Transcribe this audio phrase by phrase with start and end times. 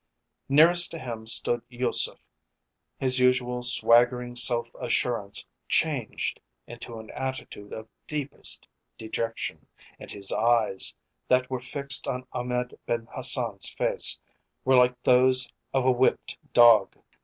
[0.49, 2.17] Nearest to him stood Yusef,
[2.97, 8.67] his usual swaggering self assurance changed into an attitude of deepest
[8.97, 9.67] dejection,
[9.99, 10.95] and his eyes,
[11.27, 14.17] that were fixed on Ahmed Ben Hassan's face,
[14.65, 16.97] were like those of a whipped dog.